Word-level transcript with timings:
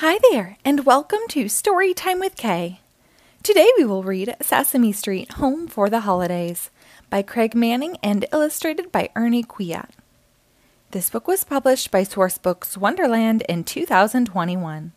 Hi 0.00 0.18
there, 0.30 0.58
and 0.62 0.84
welcome 0.84 1.20
to 1.30 1.48
Story 1.48 1.94
Time 1.94 2.20
with 2.20 2.36
K. 2.36 2.80
Today 3.42 3.70
we 3.78 3.84
will 3.86 4.02
read 4.02 4.36
Sesame 4.42 4.92
Street 4.92 5.32
Home 5.32 5.66
for 5.66 5.88
the 5.88 6.00
Holidays 6.00 6.68
by 7.08 7.22
Craig 7.22 7.54
Manning 7.54 7.96
and 8.02 8.26
illustrated 8.30 8.92
by 8.92 9.08
Ernie 9.16 9.42
Kwiat. 9.42 9.88
This 10.90 11.08
book 11.08 11.26
was 11.26 11.44
published 11.44 11.90
by 11.90 12.02
Sourcebooks 12.02 12.76
Wonderland 12.76 13.42
in 13.48 13.64
2021. 13.64 14.92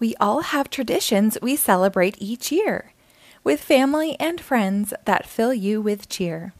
We 0.00 0.16
all 0.18 0.40
have 0.40 0.68
traditions 0.68 1.38
we 1.40 1.54
celebrate 1.54 2.16
each 2.18 2.50
year, 2.50 2.92
with 3.44 3.62
family 3.62 4.16
and 4.18 4.40
friends 4.40 4.92
that 5.04 5.28
fill 5.28 5.54
you 5.54 5.80
with 5.80 6.08
cheer. 6.08 6.54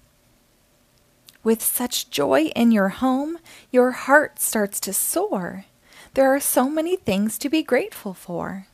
With 1.44 1.62
such 1.62 2.08
joy 2.08 2.44
in 2.56 2.72
your 2.72 2.88
home, 2.88 3.38
your 3.70 3.90
heart 3.90 4.40
starts 4.40 4.80
to 4.80 4.94
soar. 4.94 5.66
There 6.14 6.34
are 6.34 6.40
so 6.40 6.70
many 6.70 6.96
things 6.96 7.36
to 7.38 7.50
be 7.50 7.62
grateful 7.62 8.14
for. 8.14 8.66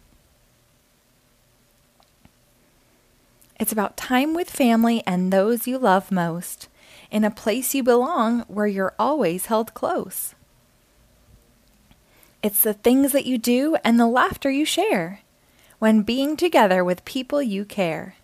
It's 3.58 3.72
about 3.72 3.96
time 3.96 4.34
with 4.34 4.48
family 4.48 5.02
and 5.04 5.32
those 5.32 5.66
you 5.66 5.78
love 5.78 6.12
most, 6.12 6.68
in 7.10 7.24
a 7.24 7.30
place 7.30 7.74
you 7.74 7.82
belong 7.82 8.42
where 8.42 8.68
you're 8.68 8.94
always 8.98 9.46
held 9.46 9.74
close. 9.74 10.34
It's 12.42 12.62
the 12.62 12.72
things 12.72 13.12
that 13.12 13.26
you 13.26 13.36
do 13.36 13.76
and 13.84 13.98
the 13.98 14.06
laughter 14.06 14.50
you 14.50 14.64
share 14.64 15.20
when 15.80 16.02
being 16.02 16.36
together 16.36 16.84
with 16.84 17.04
people 17.04 17.42
you 17.42 17.64
care. 17.64 18.14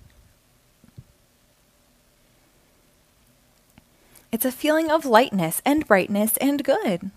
It's 4.36 4.44
a 4.44 4.52
feeling 4.52 4.90
of 4.90 5.06
lightness 5.06 5.62
and 5.64 5.88
brightness 5.88 6.36
and 6.36 6.62
good 6.62 7.10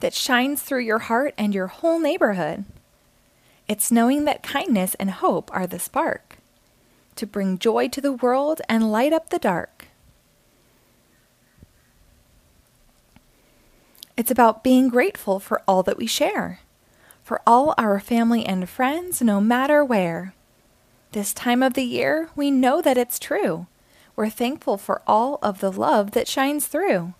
that 0.00 0.12
shines 0.12 0.60
through 0.60 0.82
your 0.82 0.98
heart 0.98 1.32
and 1.38 1.54
your 1.54 1.68
whole 1.68 1.98
neighborhood. 1.98 2.66
It's 3.66 3.90
knowing 3.90 4.26
that 4.26 4.42
kindness 4.42 4.94
and 4.96 5.10
hope 5.10 5.50
are 5.54 5.66
the 5.66 5.78
spark 5.78 6.36
to 7.16 7.26
bring 7.26 7.58
joy 7.58 7.88
to 7.88 8.02
the 8.02 8.12
world 8.12 8.60
and 8.68 8.92
light 8.92 9.14
up 9.14 9.30
the 9.30 9.38
dark. 9.38 9.88
It's 14.18 14.30
about 14.30 14.62
being 14.62 14.90
grateful 14.90 15.40
for 15.40 15.62
all 15.66 15.82
that 15.84 15.96
we 15.96 16.06
share, 16.06 16.60
for 17.24 17.40
all 17.46 17.72
our 17.78 17.98
family 17.98 18.44
and 18.44 18.68
friends, 18.68 19.22
no 19.22 19.40
matter 19.40 19.82
where. 19.82 20.34
This 21.12 21.32
time 21.32 21.62
of 21.62 21.72
the 21.72 21.84
year, 21.84 22.28
we 22.36 22.50
know 22.50 22.82
that 22.82 22.98
it's 22.98 23.18
true. 23.18 23.66
We're 24.16 24.30
thankful 24.30 24.76
for 24.76 25.02
all 25.06 25.38
of 25.42 25.60
the 25.60 25.72
love 25.72 26.12
that 26.12 26.28
shines 26.28 26.66
through. 26.66 27.14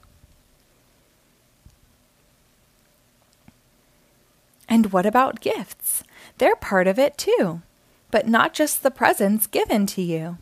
And 4.69 4.93
what 4.93 5.07
about 5.07 5.41
gifts? 5.41 6.05
They're 6.39 6.57
part 6.57 6.87
of 6.87 6.99
it 6.99 7.19
too, 7.19 7.63
but 8.11 8.29
not 8.29 8.55
just 8.55 8.83
the 8.83 8.91
presents 8.91 9.47
given 9.47 9.87
to 9.87 10.03
you. 10.03 10.39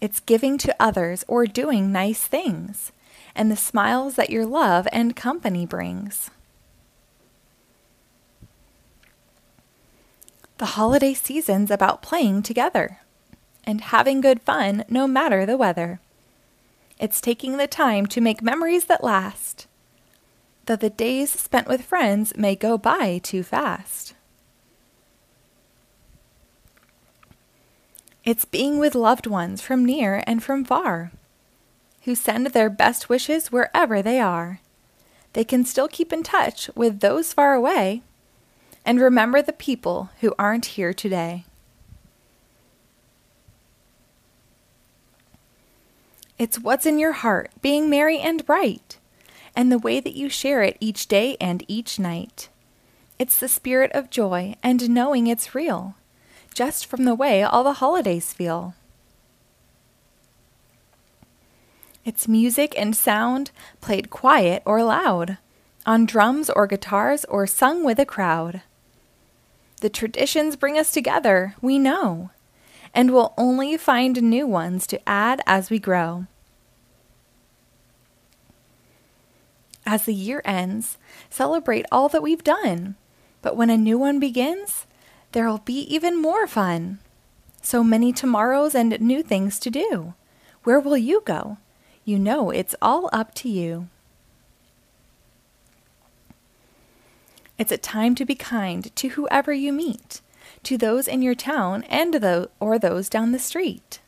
It's 0.00 0.20
giving 0.20 0.58
to 0.58 0.76
others 0.80 1.24
or 1.28 1.44
doing 1.44 1.92
nice 1.92 2.22
things, 2.22 2.92
and 3.34 3.50
the 3.50 3.56
smiles 3.56 4.14
that 4.14 4.30
your 4.30 4.46
love 4.46 4.88
and 4.92 5.14
company 5.14 5.66
brings. 5.66 6.30
The 10.56 10.66
holiday 10.66 11.14
season's 11.14 11.70
about 11.70 12.02
playing 12.02 12.42
together 12.42 13.00
and 13.64 13.80
having 13.80 14.20
good 14.20 14.40
fun 14.42 14.84
no 14.88 15.06
matter 15.06 15.44
the 15.44 15.56
weather. 15.56 16.00
It's 16.98 17.20
taking 17.20 17.56
the 17.56 17.66
time 17.66 18.06
to 18.06 18.20
make 18.20 18.42
memories 18.42 18.86
that 18.86 19.04
last, 19.04 19.66
though 20.66 20.76
the 20.76 20.90
days 20.90 21.30
spent 21.30 21.68
with 21.68 21.84
friends 21.84 22.36
may 22.36 22.56
go 22.56 22.76
by 22.76 23.18
too 23.18 23.42
fast. 23.42 24.14
It's 28.24 28.44
being 28.44 28.78
with 28.78 28.94
loved 28.94 29.26
ones 29.26 29.62
from 29.62 29.84
near 29.84 30.22
and 30.26 30.42
from 30.42 30.64
far, 30.64 31.12
who 32.02 32.14
send 32.14 32.48
their 32.48 32.68
best 32.68 33.08
wishes 33.08 33.50
wherever 33.50 34.02
they 34.02 34.20
are. 34.20 34.60
They 35.32 35.44
can 35.44 35.64
still 35.64 35.88
keep 35.88 36.12
in 36.12 36.22
touch 36.22 36.68
with 36.74 37.00
those 37.00 37.32
far 37.32 37.54
away 37.54 38.02
and 38.84 39.00
remember 39.00 39.42
the 39.42 39.52
people 39.52 40.10
who 40.20 40.34
aren't 40.38 40.64
here 40.66 40.92
today. 40.92 41.44
It's 46.38 46.58
what's 46.58 46.86
in 46.86 47.00
your 47.00 47.12
heart, 47.12 47.50
being 47.62 47.90
merry 47.90 48.20
and 48.20 48.46
bright, 48.46 48.98
and 49.56 49.72
the 49.72 49.78
way 49.78 49.98
that 49.98 50.14
you 50.14 50.28
share 50.28 50.62
it 50.62 50.76
each 50.78 51.08
day 51.08 51.36
and 51.40 51.64
each 51.66 51.98
night. 51.98 52.48
It's 53.18 53.40
the 53.40 53.48
spirit 53.48 53.90
of 53.90 54.08
joy 54.08 54.54
and 54.62 54.88
knowing 54.90 55.26
it's 55.26 55.56
real, 55.56 55.96
just 56.54 56.86
from 56.86 57.04
the 57.04 57.14
way 57.16 57.42
all 57.42 57.64
the 57.64 57.74
holidays 57.74 58.32
feel. 58.32 58.74
It's 62.04 62.28
music 62.28 62.72
and 62.78 62.94
sound 62.94 63.50
played 63.80 64.08
quiet 64.08 64.62
or 64.64 64.84
loud, 64.84 65.38
on 65.84 66.06
drums 66.06 66.48
or 66.48 66.68
guitars 66.68 67.24
or 67.24 67.48
sung 67.48 67.82
with 67.82 67.98
a 67.98 68.06
crowd. 68.06 68.62
The 69.80 69.90
traditions 69.90 70.54
bring 70.54 70.78
us 70.78 70.92
together, 70.92 71.56
we 71.60 71.80
know 71.80 72.30
and 72.94 73.12
we'll 73.12 73.34
only 73.36 73.76
find 73.76 74.22
new 74.22 74.46
ones 74.46 74.86
to 74.86 75.08
add 75.08 75.40
as 75.46 75.70
we 75.70 75.78
grow. 75.78 76.26
As 79.86 80.04
the 80.04 80.14
year 80.14 80.42
ends, 80.44 80.98
celebrate 81.30 81.86
all 81.90 82.08
that 82.10 82.22
we've 82.22 82.44
done. 82.44 82.96
But 83.40 83.56
when 83.56 83.70
a 83.70 83.76
new 83.76 83.98
one 83.98 84.20
begins, 84.20 84.86
there'll 85.32 85.58
be 85.58 85.80
even 85.92 86.20
more 86.20 86.46
fun. 86.46 86.98
So 87.62 87.82
many 87.82 88.12
tomorrows 88.12 88.74
and 88.74 89.00
new 89.00 89.22
things 89.22 89.58
to 89.60 89.70
do. 89.70 90.14
Where 90.64 90.80
will 90.80 90.98
you 90.98 91.22
go? 91.24 91.58
You 92.04 92.18
know 92.18 92.50
it's 92.50 92.74
all 92.82 93.08
up 93.12 93.34
to 93.36 93.48
you. 93.48 93.88
It's 97.56 97.72
a 97.72 97.78
time 97.78 98.14
to 98.14 98.24
be 98.24 98.34
kind 98.34 98.94
to 98.94 99.08
whoever 99.08 99.52
you 99.52 99.72
meet 99.72 100.20
to 100.64 100.76
those 100.76 101.08
in 101.08 101.22
your 101.22 101.34
town 101.34 101.84
and 101.84 102.14
the, 102.14 102.50
or 102.60 102.78
those 102.78 103.08
down 103.08 103.32
the 103.32 103.38
street. 103.38 104.00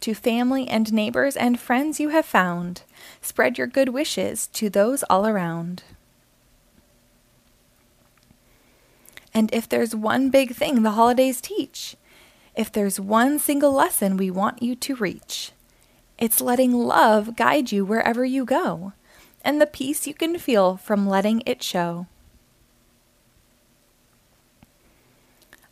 To 0.00 0.14
family 0.14 0.68
and 0.68 0.92
neighbors 0.92 1.36
and 1.36 1.60
friends 1.60 2.00
you 2.00 2.08
have 2.08 2.26
found, 2.26 2.82
spread 3.20 3.56
your 3.56 3.68
good 3.68 3.90
wishes 3.90 4.48
to 4.48 4.68
those 4.68 5.04
all 5.04 5.26
around. 5.26 5.84
And 9.32 9.52
if 9.54 9.68
there's 9.68 9.94
one 9.94 10.28
big 10.30 10.54
thing 10.54 10.82
the 10.82 10.90
holidays 10.90 11.40
teach, 11.40 11.96
if 12.54 12.70
there's 12.70 13.00
one 13.00 13.38
single 13.38 13.72
lesson 13.72 14.16
we 14.16 14.30
want 14.30 14.62
you 14.62 14.74
to 14.74 14.96
reach, 14.96 15.52
it's 16.18 16.40
letting 16.40 16.72
love 16.72 17.36
guide 17.36 17.72
you 17.72 17.84
wherever 17.84 18.24
you 18.24 18.44
go, 18.44 18.92
and 19.44 19.60
the 19.60 19.66
peace 19.66 20.06
you 20.06 20.14
can 20.14 20.38
feel 20.38 20.76
from 20.76 21.08
letting 21.08 21.42
it 21.46 21.62
show. 21.62 22.06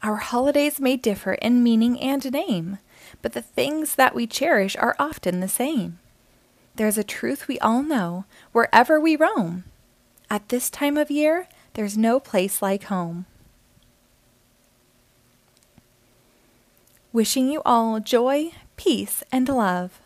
Our 0.02 0.16
holidays 0.16 0.80
may 0.80 0.96
differ 0.96 1.34
in 1.34 1.62
meaning 1.62 2.00
and 2.00 2.32
name, 2.32 2.78
but 3.20 3.32
the 3.32 3.42
things 3.42 3.96
that 3.96 4.14
we 4.14 4.26
cherish 4.26 4.74
are 4.76 4.96
often 4.98 5.40
the 5.40 5.48
same. 5.48 5.98
There's 6.76 6.96
a 6.96 7.04
truth 7.04 7.48
we 7.48 7.58
all 7.58 7.82
know 7.82 8.24
wherever 8.52 8.98
we 8.98 9.16
roam. 9.16 9.64
At 10.30 10.48
this 10.48 10.70
time 10.70 10.96
of 10.96 11.10
year, 11.10 11.48
there's 11.74 11.98
no 11.98 12.18
place 12.18 12.62
like 12.62 12.84
home. 12.84 13.26
Wishing 17.12 17.50
you 17.50 17.60
all 17.66 18.00
joy, 18.00 18.52
peace, 18.76 19.22
and 19.30 19.48
love. 19.48 20.00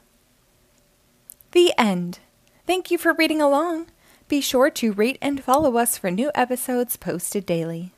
The 1.53 1.73
end. 1.79 2.19
Thank 2.67 2.91
you 2.91 2.99
for 2.99 3.13
reading 3.13 3.41
along. 3.41 3.87
Be 4.27 4.41
sure 4.41 4.71
to 4.71 4.93
rate 4.93 5.19
and 5.21 5.45
follow 5.45 5.77
us 5.77 5.99
for 5.99 6.11
new 6.11 6.33
episodes 6.35 6.97
posted 6.97 7.47
daily. 7.47 7.93